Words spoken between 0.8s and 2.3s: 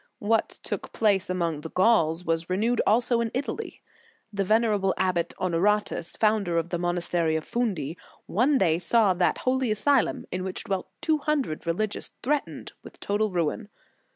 place among the Gauls